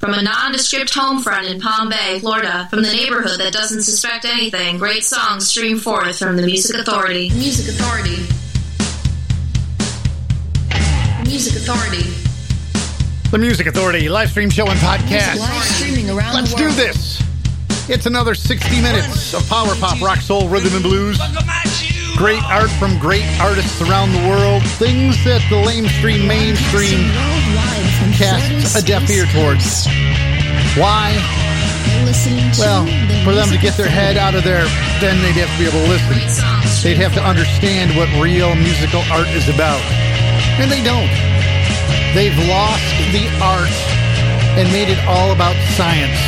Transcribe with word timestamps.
From 0.00 0.14
a 0.14 0.22
nondescript 0.22 0.94
home 0.94 1.20
front 1.20 1.46
in 1.46 1.60
Palm 1.60 1.90
Bay, 1.90 2.20
Florida, 2.20 2.66
from 2.70 2.80
the 2.80 2.88
neighborhood 2.88 3.38
that 3.38 3.52
doesn't 3.52 3.82
suspect 3.82 4.24
anything, 4.24 4.78
great 4.78 5.04
songs 5.04 5.46
stream 5.46 5.76
forth 5.76 6.18
from 6.18 6.36
the 6.38 6.42
Music 6.42 6.74
Authority. 6.78 7.28
Music 7.34 7.68
Authority. 7.68 8.16
Music 11.28 11.54
Authority. 11.54 12.08
The 13.30 13.36
Music 13.36 13.66
Authority 13.66 14.08
live 14.08 14.30
stream 14.30 14.48
show 14.48 14.68
and 14.68 14.80
podcast. 14.80 15.38
Live 15.38 15.64
streaming 15.64 16.08
around 16.08 16.32
Let's 16.32 16.52
the 16.52 16.56
do 16.56 16.70
this. 16.70 17.22
It's 17.90 18.06
another 18.06 18.34
60 18.34 18.80
minutes 18.80 19.34
of 19.34 19.46
power 19.50 19.74
pop, 19.74 20.00
rock, 20.00 20.20
soul, 20.20 20.48
rhythm, 20.48 20.72
and 20.72 20.82
blues. 20.82 21.20
Great 22.16 22.42
art 22.44 22.70
from 22.70 22.98
great 22.98 23.26
artists 23.38 23.82
around 23.82 24.12
the 24.12 24.28
world. 24.30 24.62
Things 24.80 25.22
that 25.24 25.42
the 25.50 25.56
lamestream 25.56 26.26
mainstream 26.26 27.04
casts 28.20 28.76
a 28.76 28.84
deaf 28.84 29.08
ear 29.08 29.24
towards. 29.32 29.88
Why? 30.76 31.16
Well, 32.60 32.84
for 33.24 33.32
them 33.32 33.48
to 33.48 33.56
get 33.56 33.80
their 33.80 33.88
head 33.88 34.20
out 34.20 34.36
of 34.36 34.44
there, 34.44 34.68
then 35.00 35.16
they'd 35.24 35.40
have 35.40 35.48
to 35.48 35.56
be 35.56 35.64
able 35.64 35.80
to 35.80 35.88
listen. 35.88 36.20
They'd 36.84 37.00
have 37.00 37.16
to 37.16 37.24
understand 37.24 37.96
what 37.96 38.12
real 38.20 38.52
musical 38.60 39.00
art 39.08 39.28
is 39.32 39.48
about. 39.48 39.80
And 40.60 40.68
they 40.68 40.84
don't. 40.84 41.08
They've 42.12 42.36
lost 42.44 42.84
the 43.16 43.24
art 43.40 43.72
and 44.60 44.68
made 44.68 44.92
it 44.92 45.00
all 45.08 45.32
about 45.32 45.56
science. 45.80 46.20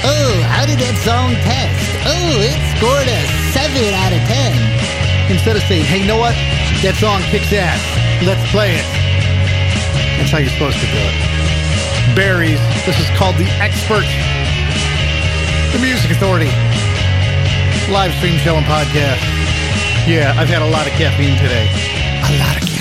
Oh, 0.00 0.32
how 0.48 0.64
did 0.64 0.80
that 0.80 0.96
song 1.04 1.36
test? 1.44 2.08
Oh, 2.08 2.40
it 2.40 2.56
scored 2.80 3.04
a 3.04 3.20
7 3.52 3.68
out 4.00 4.16
of 4.16 4.22
10. 4.24 5.28
Instead 5.28 5.56
of 5.60 5.62
saying, 5.68 5.84
hey, 5.84 6.00
you 6.00 6.08
know 6.08 6.18
what? 6.18 6.34
That 6.80 6.96
song 6.96 7.20
kicks 7.28 7.52
ass. 7.52 7.84
Let's 8.24 8.42
play 8.50 8.80
it. 8.80 9.01
That's 10.22 10.30
how 10.30 10.38
you're 10.38 10.50
supposed 10.50 10.78
to 10.78 10.86
do 10.86 11.02
it. 11.02 12.14
Berries. 12.14 12.60
This 12.86 13.00
is 13.00 13.10
called 13.18 13.34
The 13.34 13.50
Expert. 13.58 14.06
The 15.72 15.82
Music 15.82 16.12
Authority. 16.12 16.46
Live 17.90 18.14
stream 18.14 18.38
show 18.38 18.54
and 18.54 18.64
podcast. 18.64 19.18
Yeah, 20.06 20.32
I've 20.38 20.48
had 20.48 20.62
a 20.62 20.70
lot 20.70 20.86
of 20.86 20.92
caffeine 20.92 21.36
today. 21.38 21.66
A 21.66 22.38
lot 22.38 22.54
of 22.54 22.60
caffeine. 22.60 22.71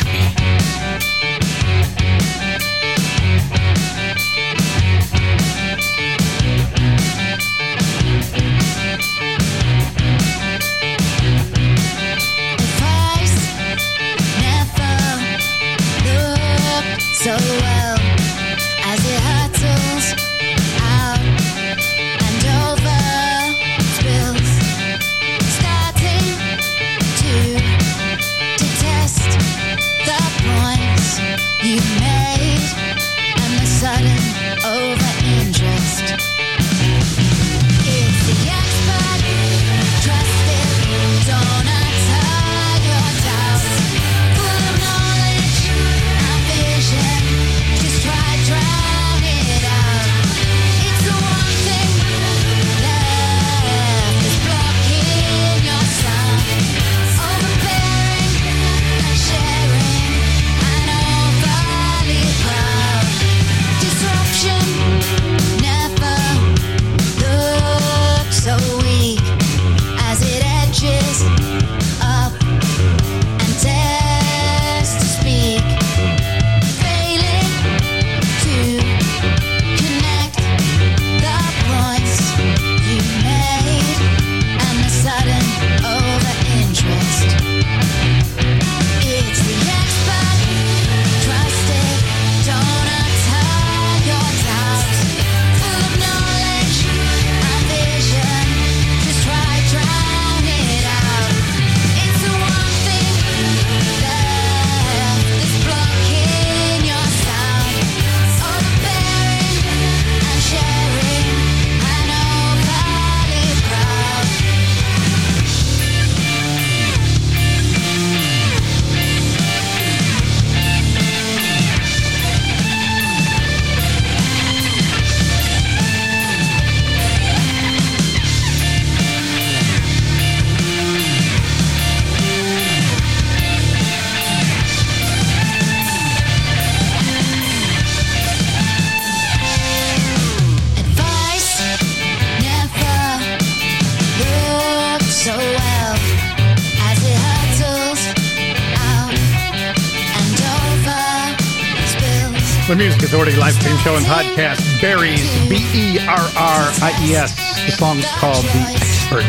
Live 153.52 153.60
stream 153.60 153.78
show 153.84 153.96
and 153.98 154.06
podcast. 154.06 154.64
Berries, 154.80 155.28
B 155.52 155.60
E 155.76 156.00
R 156.08 156.24
R 156.40 156.64
I 156.80 156.96
E 157.04 157.16
S. 157.20 157.36
The 157.68 157.76
song's 157.76 158.08
called 158.16 158.46
The 158.56 158.64
Expert. 158.80 159.28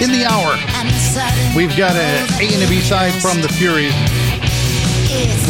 In 0.00 0.08
the 0.08 0.24
hour, 0.24 0.56
we've 1.52 1.76
got 1.76 1.92
an 1.92 2.24
A 2.40 2.48
and 2.48 2.64
a 2.64 2.68
B 2.72 2.80
side 2.80 3.12
from 3.20 3.44
The 3.44 3.52
Furies. 3.52 3.92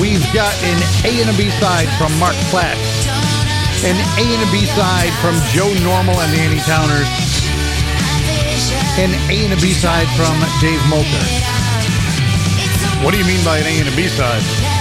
We've 0.02 0.26
got 0.34 0.50
an 0.66 0.82
A 1.06 1.22
and 1.22 1.30
a 1.30 1.36
B 1.38 1.54
side 1.62 1.86
from 2.02 2.10
Mark 2.18 2.34
Platt. 2.50 2.74
An 3.86 3.94
A 4.18 4.26
and 4.26 4.42
a 4.42 4.50
B 4.50 4.66
side 4.66 5.14
from 5.22 5.38
Joe 5.54 5.70
Normal 5.86 6.18
and 6.18 6.34
the 6.34 6.42
Anytowners. 6.42 7.06
An 8.98 9.14
A 9.30 9.46
and 9.46 9.54
a 9.54 9.60
B 9.62 9.70
side 9.70 10.10
from 10.18 10.34
Dave 10.58 10.82
Molter. 10.90 11.22
What 13.06 13.14
do 13.14 13.22
you 13.22 13.24
mean 13.24 13.44
by 13.44 13.58
an 13.58 13.66
A 13.70 13.78
and 13.78 13.88
a 13.88 13.94
B 13.94 14.08
side? 14.08 14.79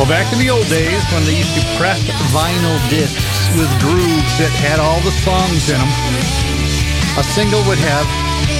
Well, 0.00 0.08
back 0.08 0.32
in 0.32 0.38
the 0.40 0.48
old 0.48 0.66
days 0.72 1.04
when 1.12 1.22
they 1.28 1.36
used 1.36 1.52
to 1.52 1.64
press 1.76 2.00
vinyl 2.32 2.78
discs 2.88 3.20
with 3.60 3.68
grooves 3.84 4.32
that 4.40 4.48
had 4.64 4.80
all 4.80 4.98
the 5.04 5.12
songs 5.20 5.68
in 5.68 5.76
them, 5.76 5.92
a 7.20 7.24
single 7.36 7.60
would 7.68 7.76
have 7.76 8.08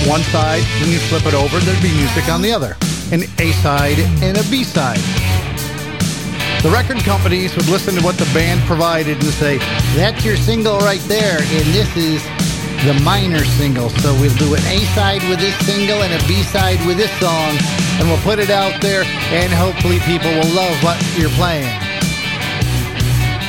one 0.07 0.21
side, 0.29 0.61
when 0.85 0.93
you 0.93 1.01
flip 1.09 1.25
it 1.25 1.33
over, 1.33 1.59
there'd 1.65 1.81
be 1.81 1.91
music 1.97 2.29
on 2.29 2.43
the 2.43 2.53
other. 2.53 2.77
An 3.17 3.25
A 3.41 3.51
side 3.65 3.99
and 4.21 4.37
a 4.37 4.45
B 4.53 4.63
side. 4.63 5.01
The 6.61 6.71
record 6.71 7.01
companies 7.01 7.57
would 7.57 7.67
listen 7.67 7.97
to 7.97 8.03
what 8.05 8.19
the 8.19 8.29
band 8.37 8.61
provided 8.69 9.17
and 9.17 9.33
say, 9.33 9.57
that's 9.97 10.25
your 10.25 10.37
single 10.37 10.79
right 10.85 11.03
there, 11.09 11.41
and 11.41 11.67
this 11.73 11.89
is 11.97 12.23
the 12.85 12.93
minor 13.03 13.45
single. 13.57 13.89
So 14.05 14.13
we'll 14.21 14.37
do 14.37 14.53
an 14.53 14.63
A 14.69 14.85
side 14.93 15.23
with 15.33 15.41
this 15.41 15.57
single 15.65 16.03
and 16.03 16.13
a 16.13 16.21
B 16.29 16.43
side 16.43 16.85
with 16.87 16.99
this 16.99 17.11
song, 17.19 17.57
and 18.03 18.11
we'll 18.11 18.21
put 18.23 18.41
it 18.41 18.51
out 18.51 18.83
there, 18.83 19.05
and 19.31 19.53
hopefully 19.53 20.01
people 20.01 20.29
will 20.29 20.53
love 20.57 20.75
what 20.83 20.99
you're 21.17 21.31
playing. 21.39 21.71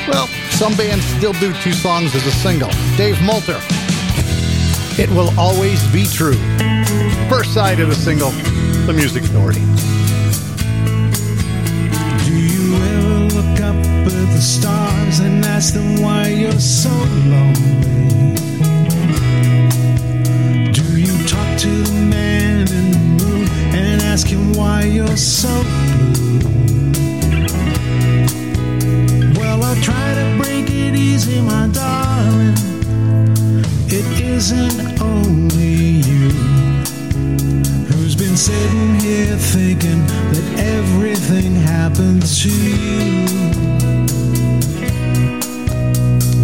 Well, 0.07 0.27
some 0.51 0.77
bands 0.77 1.03
still 1.05 1.33
do 1.33 1.53
two 1.63 1.73
songs 1.73 2.13
as 2.13 2.23
a 2.27 2.31
single. 2.31 2.69
Dave 2.95 3.15
Molter, 3.15 3.59
It 5.00 5.09
Will 5.09 5.33
Always 5.39 5.81
Be 5.91 6.05
True. 6.05 6.38
First 7.29 7.55
side 7.55 7.79
of 7.79 7.89
the 7.89 7.95
single, 7.95 8.29
The 8.85 8.94
Music 8.94 9.23
Authority. 9.23 9.61
Do 12.25 12.38
you 12.38 12.75
ever 12.75 13.33
look 13.33 13.59
up 13.59 13.75
at 13.75 14.33
the 14.35 14.39
stars 14.39 15.17
and 15.17 15.44
ask 15.44 15.73
them 15.73 16.00
why 16.00 16.27
you're 16.27 16.51
so 16.59 16.91
lonely? 17.25 18.35
Do 20.71 20.83
you 21.01 21.27
talk 21.27 21.57
to 21.61 22.02
ask 24.13 24.27
him 24.27 24.54
why 24.54 24.83
you're 24.83 25.18
so 25.18 25.50
blue. 25.63 26.39
Well, 29.39 29.63
I 29.63 29.74
try 29.81 30.07
to 30.19 30.38
break 30.39 30.69
it 30.69 30.94
easy, 30.94 31.42
my 31.42 31.68
darling. 31.74 32.54
It 33.88 34.06
isn't 34.21 35.01
only 35.01 35.77
you 36.10 36.30
who's 37.89 38.15
been 38.15 38.38
sitting 38.38 39.00
here 39.00 39.36
thinking 39.36 40.06
that 40.33 40.45
everything 40.77 41.56
happens 41.56 42.44
to 42.44 42.51
you. 42.51 43.25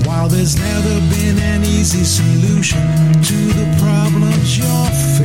While 0.07 0.27
there's 0.27 0.55
never 0.55 0.95
been 1.13 1.37
an 1.37 1.61
easy 1.65 2.03
solution 2.03 2.81
to 3.29 3.37
the 3.59 3.67
problems 3.79 4.57
you're 4.57 4.91
facing. 5.17 5.18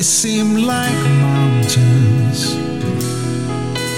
They 0.00 0.04
seem 0.04 0.54
like 0.54 0.96
mountains. 1.20 2.54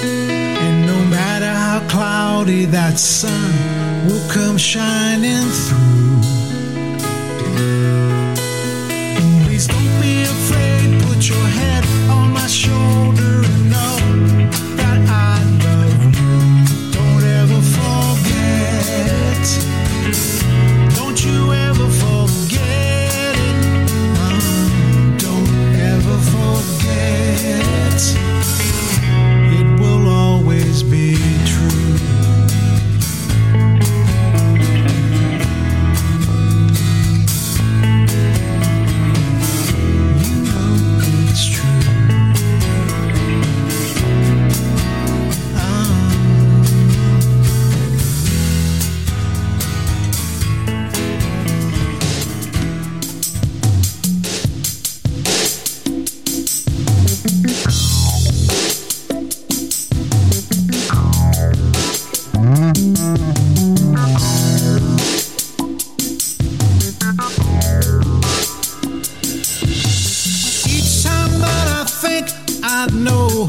And 0.04 0.84
no 0.84 0.98
matter 1.04 1.46
how 1.46 1.78
cloudy 1.88 2.64
that 2.64 2.98
sun 2.98 4.08
will 4.08 4.28
come 4.28 4.58
shining 4.58 5.46
through. 5.46 5.81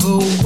ho. 0.02 0.43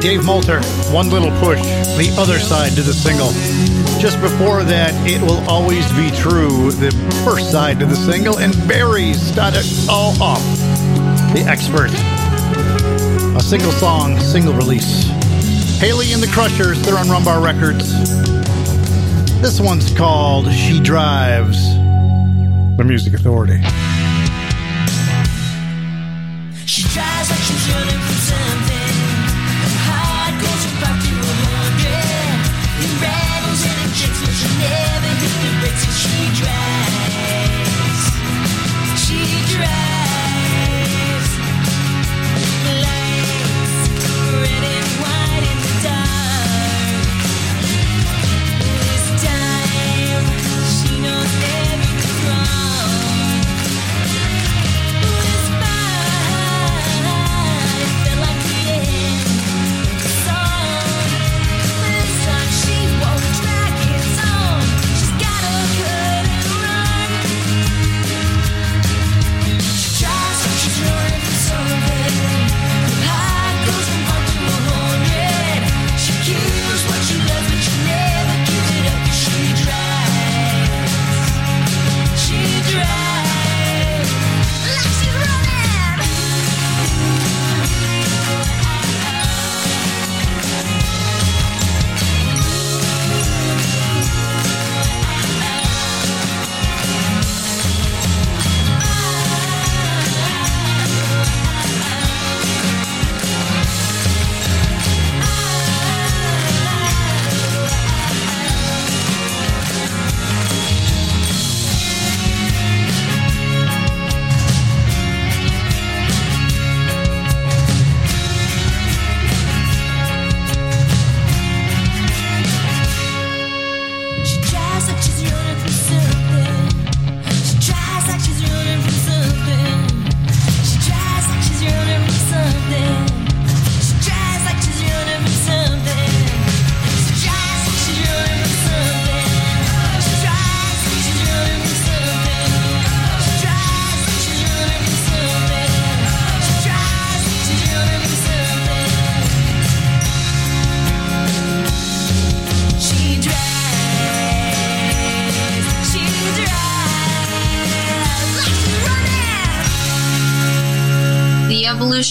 Dave 0.00 0.20
Molter, 0.20 0.62
One 0.92 1.10
Little 1.10 1.30
Push, 1.40 1.60
the 1.60 2.14
other 2.16 2.38
side 2.38 2.72
to 2.76 2.82
the 2.82 2.92
single. 2.92 3.32
Just 4.00 4.20
before 4.20 4.62
that, 4.62 4.94
It 5.04 5.20
Will 5.20 5.42
Always 5.50 5.90
Be 5.92 6.10
True, 6.10 6.70
the 6.70 6.92
first 7.24 7.50
side 7.50 7.80
to 7.80 7.86
the 7.86 7.96
single, 7.96 8.38
and 8.38 8.54
Barry 8.68 9.12
started 9.12 9.66
all 9.90 10.14
off. 10.22 10.42
The 11.34 11.44
Expert. 11.48 11.90
A 13.36 13.42
single 13.42 13.72
song, 13.72 14.20
single 14.20 14.54
release. 14.54 15.04
Hayley 15.80 16.12
and 16.12 16.22
the 16.22 16.28
Crushers, 16.28 16.80
they're 16.82 16.96
on 16.96 17.08
Rum 17.10 17.24
Bar 17.24 17.42
Records. 17.42 17.92
This 19.42 19.60
one's 19.60 19.92
called 19.96 20.52
She 20.52 20.78
Drives, 20.78 21.74
The 22.76 22.84
Music 22.86 23.14
Authority. 23.14 23.60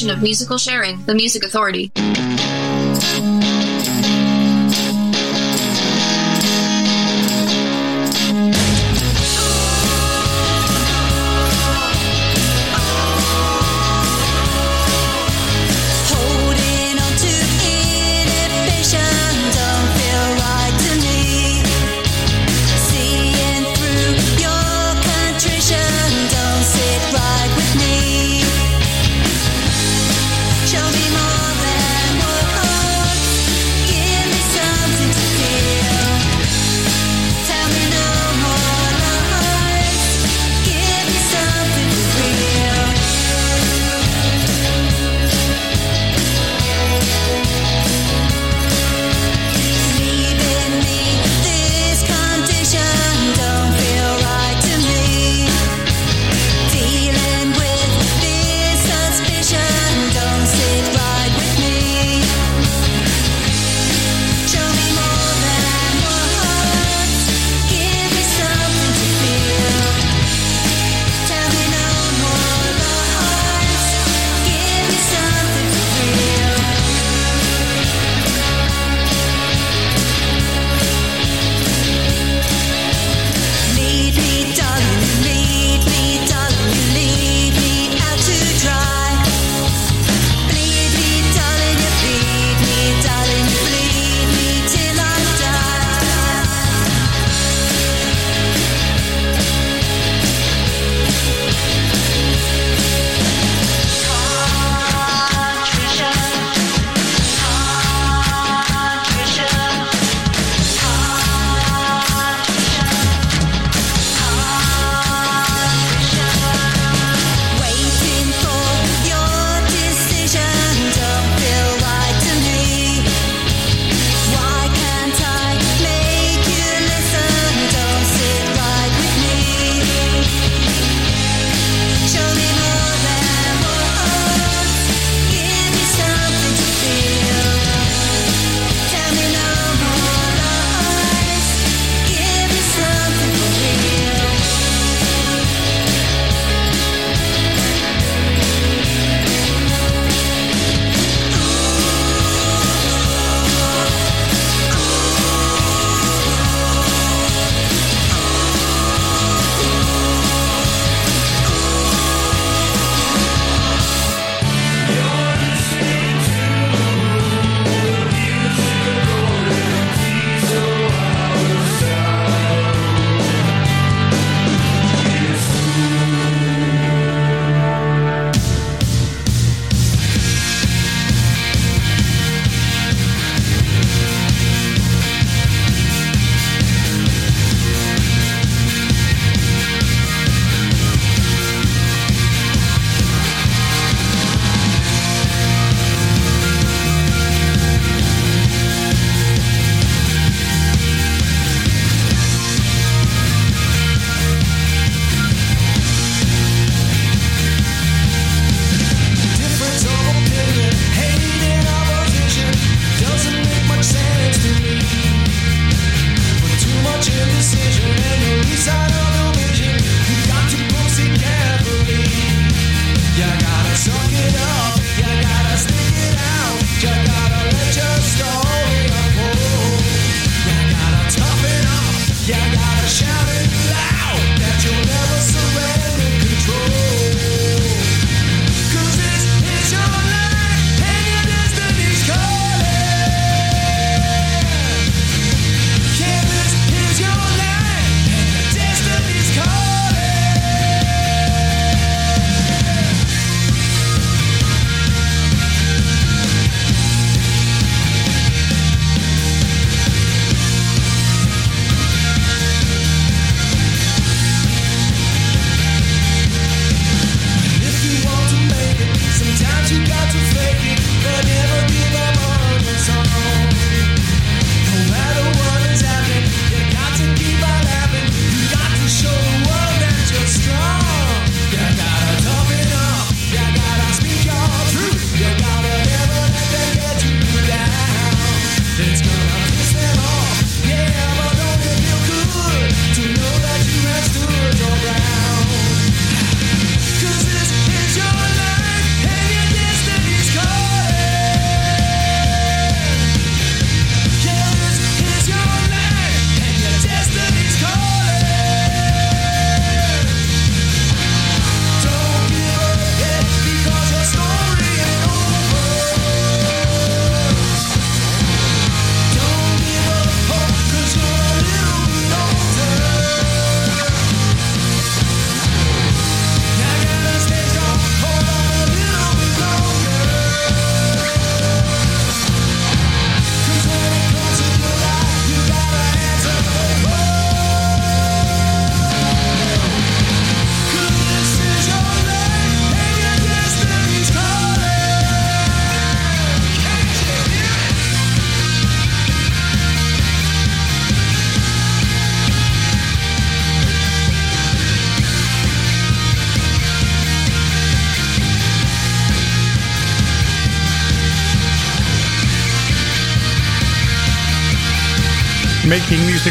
Of 0.06 0.22
musical 0.22 0.60
sharing, 0.60 1.04
the 1.06 1.16
Music 1.16 1.44
Authority. 1.44 1.92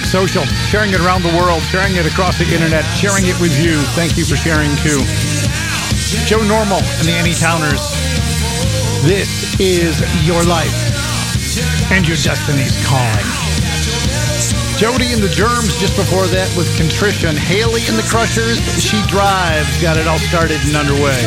Social, 0.05 0.45
sharing 0.69 0.93
it 0.93 1.01
around 1.01 1.23
the 1.23 1.33
world, 1.39 1.63
sharing 1.63 1.97
it 1.97 2.05
across 2.05 2.39
the 2.39 2.45
internet, 2.53 2.85
sharing 2.99 3.25
it 3.25 3.39
with 3.41 3.55
you. 3.63 3.79
Thank 3.95 4.17
you 4.19 4.25
for 4.25 4.37
sharing 4.37 4.75
too. 4.83 5.01
Joe 6.27 6.43
Normal 6.43 6.83
and 7.01 7.07
the 7.07 7.17
Anytowners. 7.17 7.81
This 9.07 9.55
is 9.61 10.03
your 10.27 10.43
life, 10.45 10.75
and 11.93 12.07
your 12.07 12.19
destiny's 12.19 12.75
calling. 12.85 13.27
Jody 14.77 15.13
and 15.15 15.23
the 15.23 15.33
Jerms 15.33 15.79
just 15.81 15.97
before 15.97 16.27
that 16.29 16.51
with 16.57 16.69
Contrition. 16.77 17.37
Hayley 17.37 17.87
and 17.89 17.97
the 17.97 18.07
Crushers, 18.11 18.61
She 18.77 19.01
Drives, 19.09 19.81
got 19.81 19.97
it 19.97 20.07
all 20.07 20.19
started 20.19 20.61
and 20.67 20.77
underway. 20.77 21.25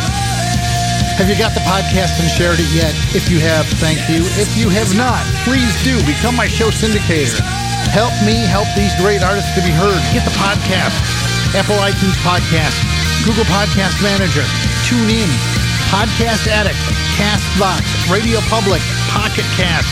Have 1.18 1.28
you 1.28 1.38
got 1.38 1.54
the 1.54 1.66
podcast 1.66 2.22
and 2.22 2.30
shared 2.30 2.60
it 2.60 2.70
yet? 2.72 2.94
If 3.16 3.30
you 3.32 3.40
have, 3.40 3.66
thank 3.82 3.98
you. 4.08 4.22
If 4.40 4.56
you 4.56 4.70
have 4.70 4.96
not, 4.96 5.26
please 5.44 5.74
do. 5.84 5.98
Become 6.06 6.36
my 6.36 6.48
show 6.48 6.70
syndicator. 6.70 7.69
Help 7.90 8.14
me 8.26 8.46
help 8.46 8.68
these 8.78 8.94
great 9.02 9.24
artists 9.24 9.54
to 9.56 9.62
be 9.62 9.72
heard. 9.74 10.00
Get 10.14 10.24
the 10.24 10.36
podcast. 10.38 11.20
Apple 11.58 11.82
iTunes 11.82 12.14
Podcast, 12.22 12.78
Google 13.26 13.44
Podcast 13.50 13.98
Manager, 14.06 14.46
TuneIn, 14.86 15.26
Podcast 15.90 16.46
Addict, 16.46 16.78
Castbox, 17.18 17.82
Radio 18.06 18.38
Public, 18.46 18.82
Pocket 19.10 19.46
Cast, 19.58 19.90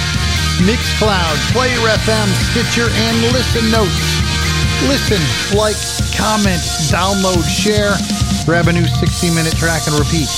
Mixcloud, 0.62 1.34
Player 1.54 1.82
FM, 1.98 2.30
Stitcher, 2.54 2.86
and 2.94 3.34
Listen 3.34 3.72
Notes. 3.72 4.06
Listen, 4.86 5.18
like, 5.58 5.76
comment, 6.14 6.62
download, 6.94 7.42
share, 7.50 7.98
grab 8.46 8.68
a 8.68 8.74
new 8.74 8.86
60 8.86 9.32
minute 9.32 9.58
track 9.58 9.82
and 9.88 9.98
repeat. 9.98 10.30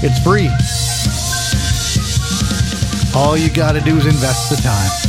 It's 0.00 0.18
free. 0.24 0.48
All 3.14 3.36
you 3.36 3.50
gotta 3.50 3.82
do 3.82 3.98
is 3.98 4.06
invest 4.06 4.48
the 4.48 4.56
time. 4.56 4.99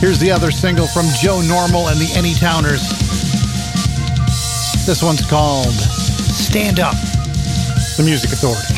Here's 0.00 0.20
the 0.20 0.30
other 0.30 0.52
single 0.52 0.86
from 0.86 1.06
Joe 1.20 1.40
Normal 1.40 1.88
and 1.88 1.98
the 1.98 2.06
Anytowners. 2.14 2.88
This 4.86 5.02
one's 5.02 5.28
called 5.28 5.72
Stand 5.72 6.78
Up, 6.78 6.94
the 7.96 8.04
Music 8.04 8.32
Authority. 8.32 8.77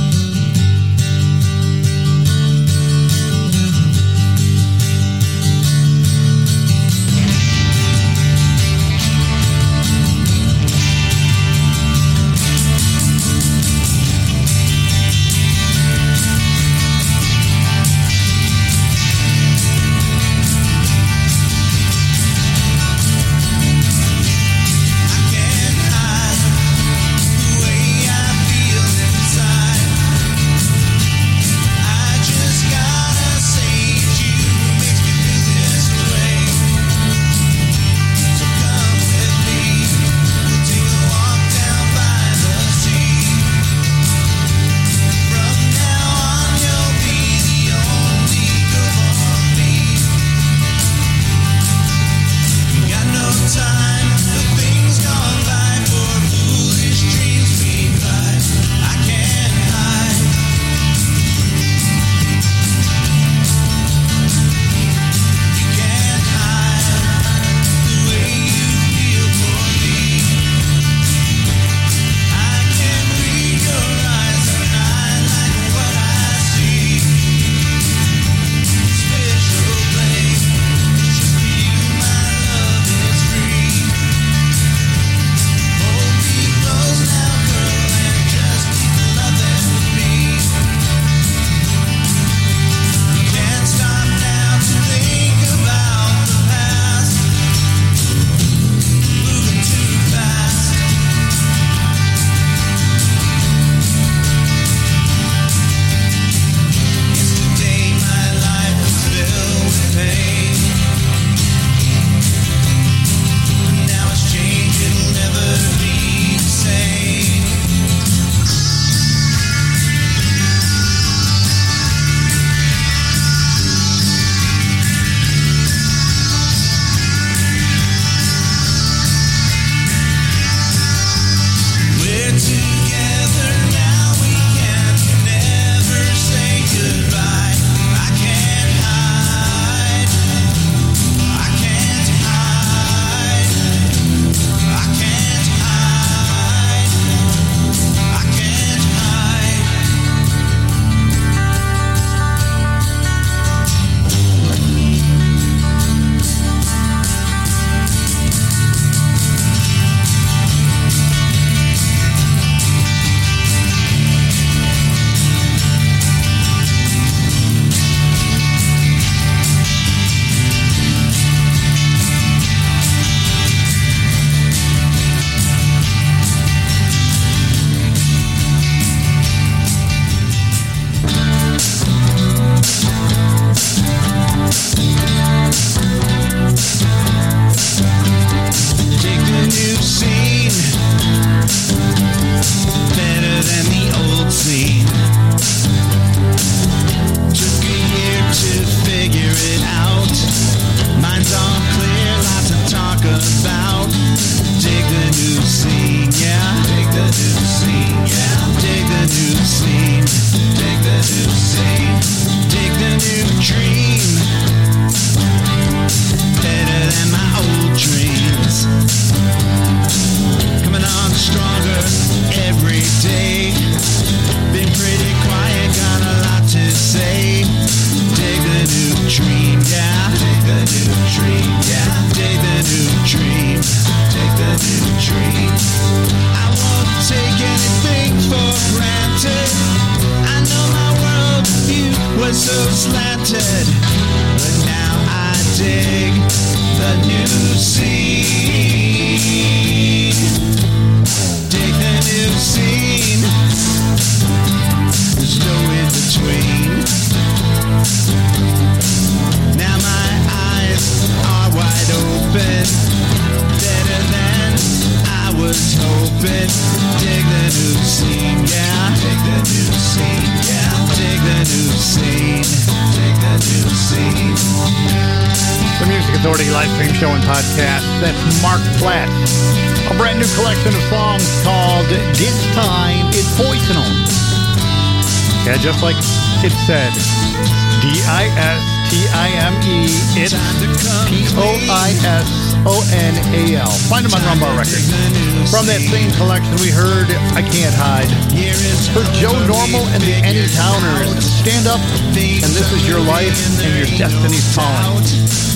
stand 301.61 301.67
up. 301.67 301.81
And 302.17 302.51
this 302.53 302.71
is 302.73 302.87
your 302.87 302.99
life 302.99 303.37
and 303.61 303.77
your 303.77 303.85
destiny's 303.97 304.55
calling. 304.55 305.03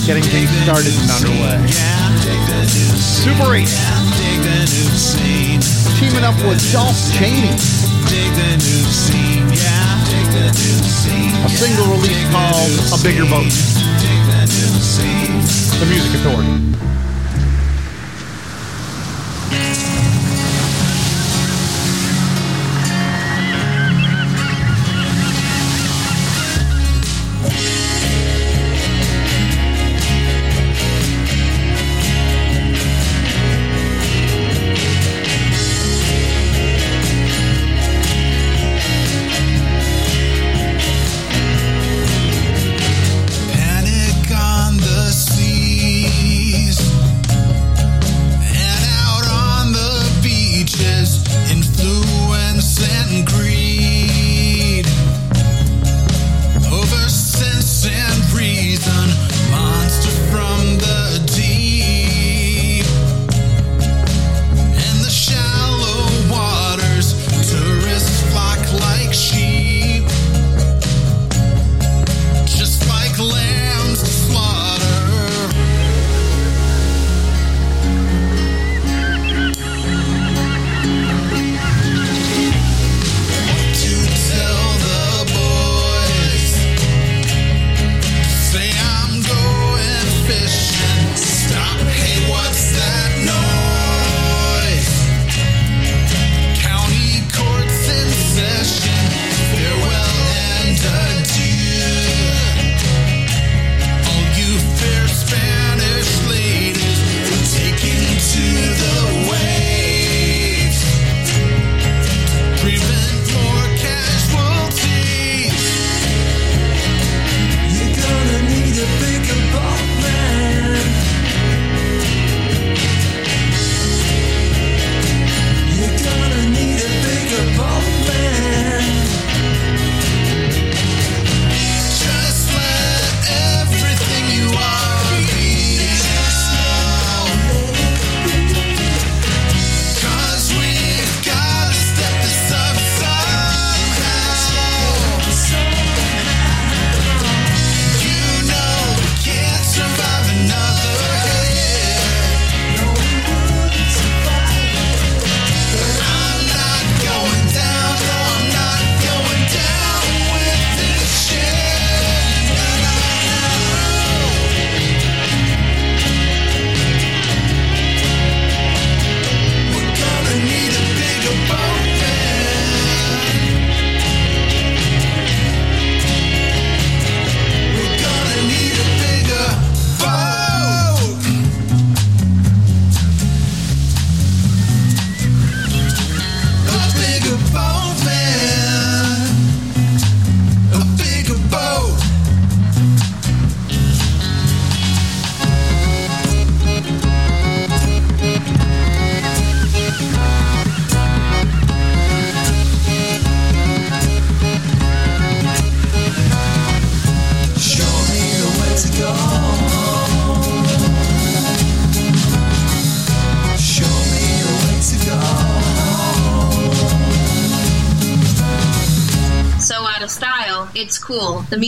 Getting 0.06 0.22
things 0.22 0.50
started 0.62 0.94
and 0.94 1.10
underway. 1.10 1.58
Super 2.96 3.54
8. 3.54 3.66
Teaming 5.98 6.24
up 6.24 6.36
with 6.46 6.60
Dolph 6.72 6.96
Cheney. 7.18 7.50
A 11.44 11.48
single 11.48 11.86
release 11.86 12.22
called 12.30 12.70
A 12.94 13.02
Bigger 13.02 13.26
Boat. 13.26 13.50
The 15.78 15.86
Music 15.86 16.14
Authority. 16.20 16.85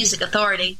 music 0.08 0.22
authority. 0.26 0.77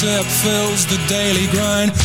concept 0.00 0.30
fills 0.30 0.86
the 0.86 0.96
daily 1.08 1.48
grind. 1.48 1.97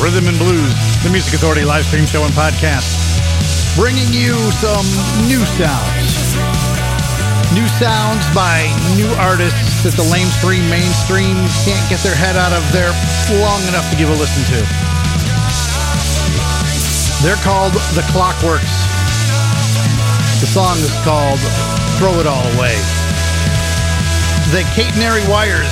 Rhythm 0.00 0.32
and 0.32 0.38
Blues, 0.40 0.72
the 1.04 1.12
Music 1.12 1.36
Authority 1.36 1.60
live 1.60 1.84
stream 1.84 2.08
show 2.08 2.24
and 2.24 2.32
podcast, 2.32 2.88
bringing 3.76 4.08
you 4.16 4.32
some 4.56 4.88
new 5.28 5.44
sounds. 5.60 6.32
New 7.52 7.68
sounds 7.76 8.24
by 8.32 8.64
new 8.96 9.12
artists 9.20 9.84
that 9.84 9.92
the 10.00 10.06
lamestream 10.08 10.64
mainstream 10.72 11.36
can't 11.68 11.84
get 11.92 12.00
their 12.00 12.16
head 12.16 12.32
out 12.32 12.56
of 12.56 12.64
there 12.72 12.88
long 13.44 13.60
enough 13.68 13.84
to 13.92 13.96
give 14.00 14.08
a 14.08 14.16
listen 14.16 14.40
to. 14.56 14.64
They're 17.20 17.40
called 17.44 17.76
The 17.92 18.04
Clockworks. 18.08 18.72
The 20.40 20.48
song 20.48 20.80
is 20.80 20.96
called 21.04 21.44
Throw 22.00 22.16
It 22.16 22.26
All 22.26 22.48
Away. 22.56 22.80
The 24.48 24.64
catenary 24.72 25.28
wires, 25.28 25.68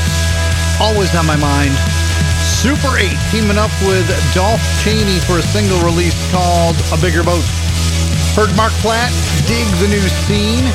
always 0.84 1.16
on 1.16 1.24
my 1.24 1.40
mind. 1.40 1.72
Super 2.59 2.98
8 2.98 3.14
teaming 3.30 3.54
up 3.54 3.70
with 3.86 4.02
Dolph 4.34 4.59
Cheney 4.82 5.22
for 5.30 5.38
a 5.38 5.46
single 5.54 5.78
release 5.78 6.18
called 6.34 6.74
A 6.90 6.98
Bigger 6.98 7.22
Boat. 7.22 7.46
Heard 8.34 8.50
Mark 8.59 8.74
Platt, 8.82 9.14
Dig 9.46 9.62
the 9.78 9.86
New 9.86 10.02
Scene, 10.26 10.66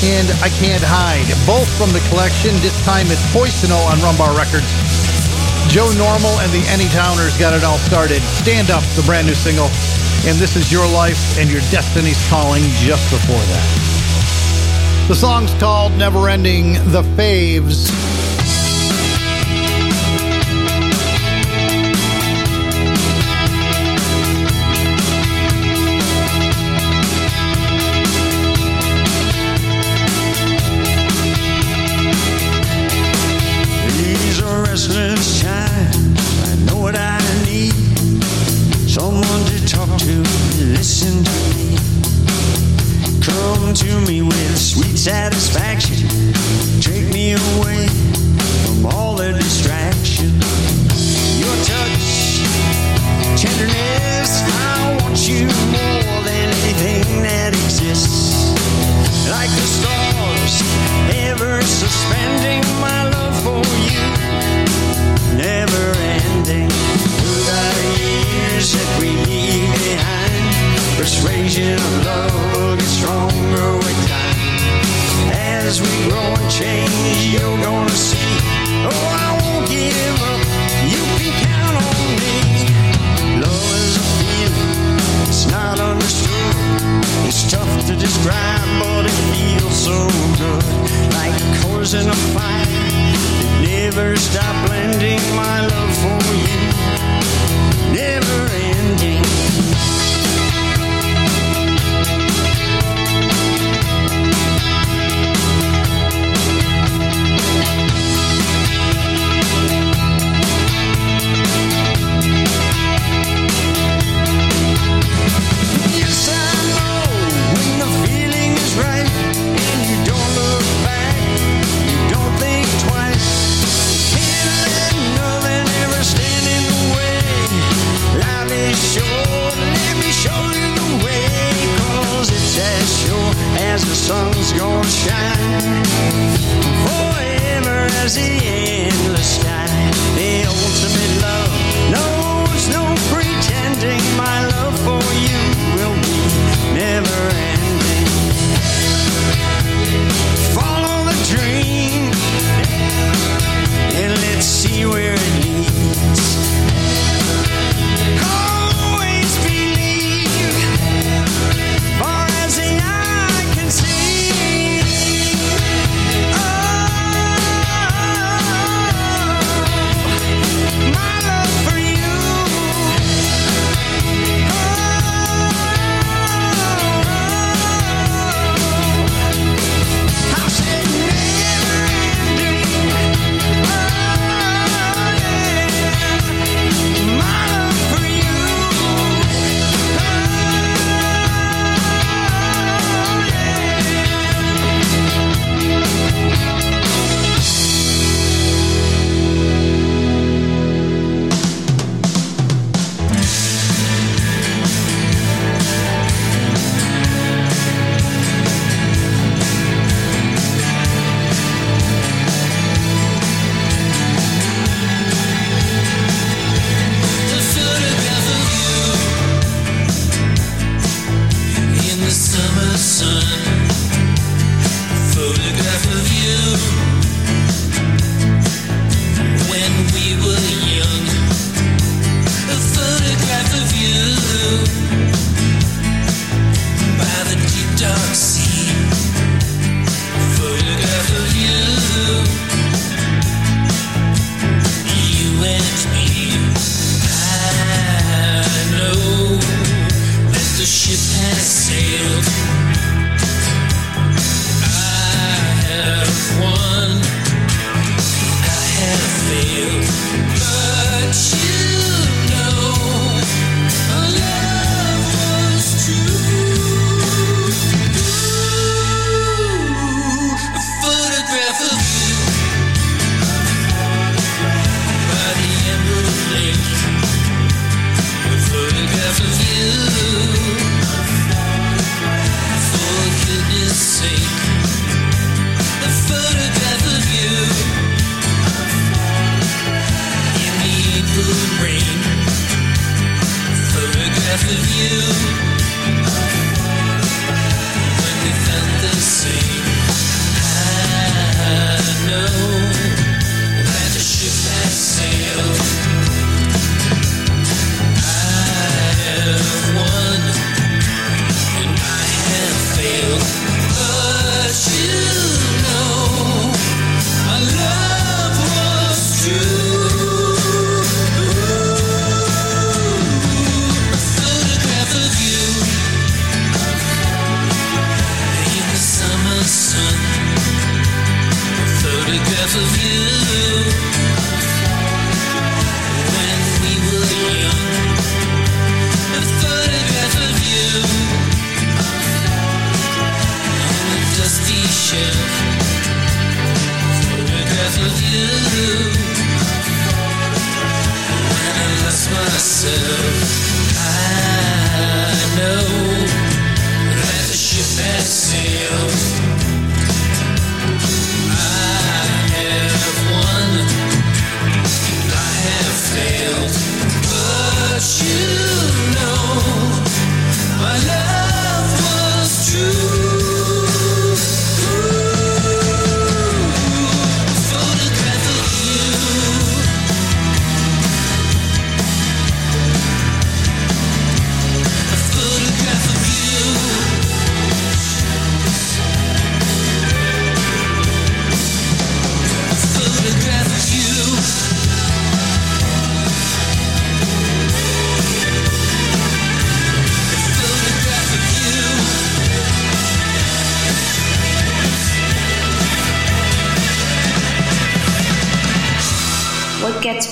and 0.00 0.26
I 0.40 0.48
Can't 0.56 0.80
Hide, 0.80 1.28
both 1.44 1.68
from 1.76 1.92
the 1.92 2.00
collection. 2.08 2.56
This 2.64 2.72
time 2.88 3.12
it's 3.12 3.20
Poisono 3.36 3.76
on 3.92 4.00
Rum 4.00 4.16
Bar 4.16 4.32
Records. 4.32 4.64
Joe 5.68 5.92
Normal 6.00 6.40
and 6.40 6.48
the 6.56 6.64
Anytowners 6.72 7.36
got 7.36 7.52
it 7.52 7.68
all 7.68 7.76
started. 7.84 8.24
Stand 8.40 8.72
Up, 8.72 8.82
the 8.96 9.04
brand 9.04 9.28
new 9.28 9.36
single. 9.36 9.68
And 10.24 10.40
this 10.40 10.56
is 10.56 10.72
your 10.72 10.88
life 10.88 11.36
and 11.36 11.52
your 11.52 11.60
destiny's 11.68 12.16
calling 12.32 12.64
just 12.80 13.04
before 13.12 13.44
that. 13.52 15.04
The 15.06 15.14
song's 15.14 15.52
called 15.60 15.92
Never 16.00 16.32
Ending 16.32 16.80
The 16.96 17.04
Faves. 17.12 18.09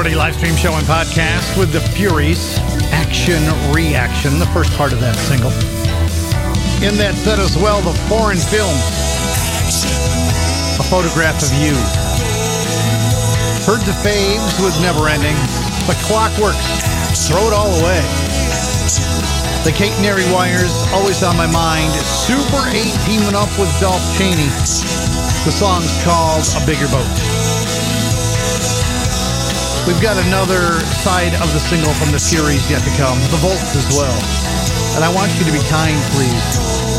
The 0.00 0.16
Authority 0.16 0.32
live 0.32 0.36
stream 0.40 0.56
show 0.56 0.72
and 0.72 0.86
podcast 0.88 1.60
with 1.60 1.76
the 1.76 1.80
Furies. 1.92 2.56
Action 2.88 3.36
Reaction, 3.68 4.40
the 4.40 4.48
first 4.48 4.72
part 4.72 4.96
of 4.96 5.00
that 5.04 5.12
single. 5.28 5.52
In 6.80 6.96
that 6.96 7.12
set 7.20 7.36
as 7.36 7.52
well, 7.60 7.84
the 7.84 7.92
foreign 8.08 8.40
film, 8.40 8.72
A 10.80 10.84
Photograph 10.88 11.36
of 11.44 11.52
You. 11.60 11.76
Heard 13.68 13.84
the 13.84 13.92
faves 14.00 14.56
with 14.64 14.72
Never 14.80 15.04
Ending, 15.04 15.36
but 15.84 16.00
Clockworks, 16.08 16.56
throw 17.28 17.44
it 17.44 17.52
all 17.52 17.68
away. 17.84 18.00
The 19.68 19.72
Kate 19.76 19.92
Catenary 20.00 20.24
Wires, 20.32 20.72
always 20.96 21.20
on 21.20 21.36
my 21.36 21.44
mind. 21.44 21.92
Super 22.24 22.64
8 22.72 22.88
teaming 23.04 23.36
up 23.36 23.52
with 23.60 23.68
Dolph 23.84 24.00
Cheney. 24.16 24.48
The 25.44 25.52
song's 25.52 25.92
called 26.00 26.48
A 26.56 26.64
Bigger 26.64 26.88
Boat. 26.88 27.29
We've 29.86 30.00
got 30.02 30.16
another 30.28 30.80
side 31.00 31.32
of 31.40 31.48
the 31.52 31.58
single 31.58 31.92
from 31.94 32.12
the 32.12 32.18
series 32.18 32.62
yet 32.70 32.84
to 32.84 32.92
come, 33.00 33.18
the 33.32 33.40
Volts 33.40 33.74
as 33.74 33.88
well. 33.96 34.16
And 34.94 35.04
I 35.04 35.10
want 35.12 35.32
you 35.38 35.44
to 35.48 35.52
be 35.52 35.62
kind, 35.72 35.96
please. 36.12 36.36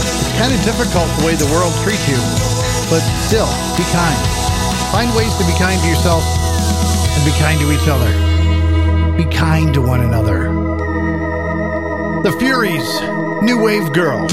It's 0.01 0.33
kind 0.37 0.53
of 0.53 0.59
difficult 0.65 1.05
the 1.19 1.25
way 1.25 1.35
the 1.35 1.49
world 1.53 1.73
treats 1.85 2.03
you, 2.09 2.17
but 2.89 3.01
still, 3.21 3.49
be 3.77 3.85
kind. 3.93 4.21
Find 4.91 5.13
ways 5.15 5.33
to 5.37 5.45
be 5.45 5.53
kind 5.61 5.79
to 5.81 5.87
yourself 5.87 6.25
and 6.25 7.21
be 7.25 7.31
kind 7.37 7.59
to 7.61 7.71
each 7.71 7.87
other. 7.87 8.09
Be 9.15 9.25
kind 9.29 9.73
to 9.73 9.81
one 9.81 10.01
another. 10.01 10.49
The 12.23 12.33
Furies, 12.39 12.89
New 13.41 13.61
Wave 13.61 13.93
Girl. 13.93 14.27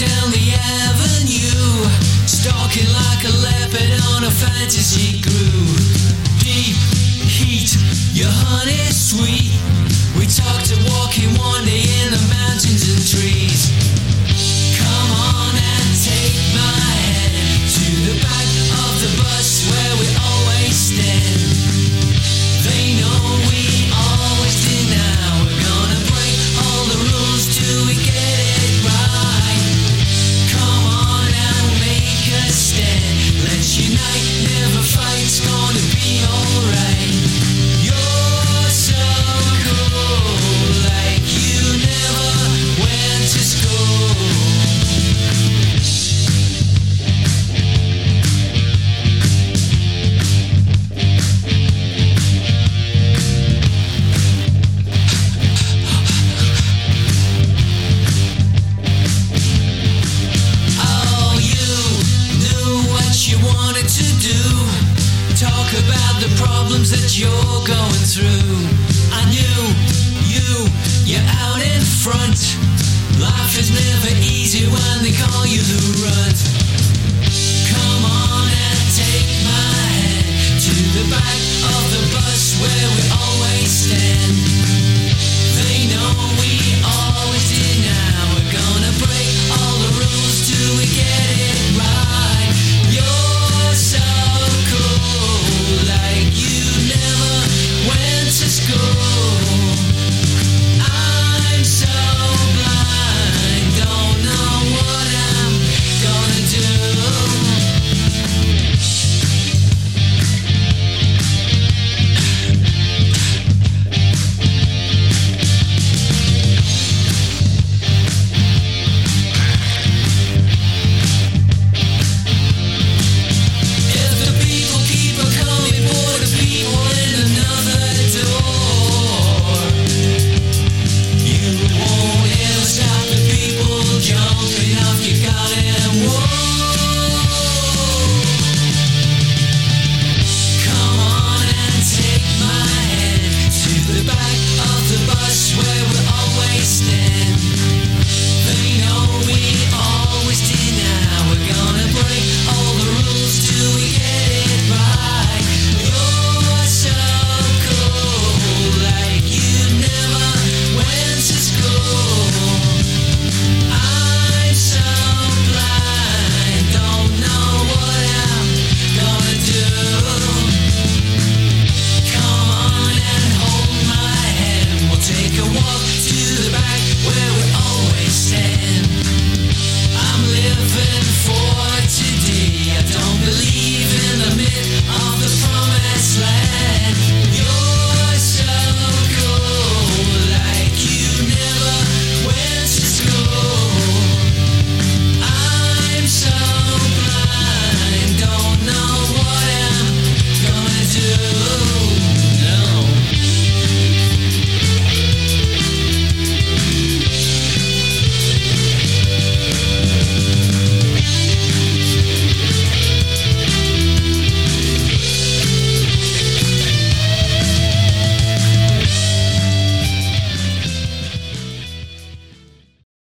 down 0.00 0.30
the 0.30 0.56
avenue, 0.88 1.84
stalking 2.26 2.88
like 2.88 3.22
a 3.24 3.32
leopard 3.44 4.00
on 4.16 4.24
a 4.24 4.30
fantasy. 4.30 5.20
Deep 6.40 6.76
heat, 7.28 7.76
your 8.16 8.32
honey 8.32 8.80
sweet. 8.92 9.52
We 10.16 10.24
talked 10.24 10.72
of 10.72 10.80
walking 10.88 11.28
one 11.36 11.66
day 11.66 11.84
in 11.84 12.12
the 12.12 12.22
mountains 12.32 12.88
and 12.88 13.20
trees. 13.20 13.39